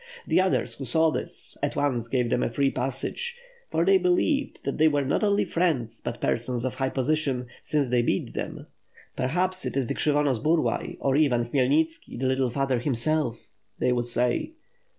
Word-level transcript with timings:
The 0.25 0.41
others 0.41 0.73
who 0.73 0.85
saw 0.85 1.11
this, 1.11 1.59
at 1.61 1.75
once 1.75 2.07
gave 2.07 2.31
them 2.31 2.41
a 2.41 2.49
free 2.49 2.71
passage; 2.71 3.35
for 3.69 3.85
they 3.85 3.99
believed 3.99 4.63
that 4.65 4.79
they 4.79 4.87
were 4.87 5.05
not 5.05 5.23
only 5.23 5.45
friends, 5.45 6.01
but 6.03 6.19
persons 6.19 6.65
of 6.65 6.73
high 6.73 6.89
position, 6.89 7.45
since 7.61 7.91
they 7.91 8.01
beat 8.01 8.33
them. 8.33 8.65
"Perhaps 9.15 9.63
it 9.63 9.77
is 9.77 9.85
Ksh3rvonos 9.85 10.41
Burlay 10.43 10.97
or 10.99 11.15
even 11.15 11.45
Khmyelnitski, 11.45 12.17
the 12.17 12.25
little 12.25 12.49
father 12.49 12.79
himself," 12.79 13.47
they 13.77 13.91
would 13.91 14.07
say. 14.07 14.53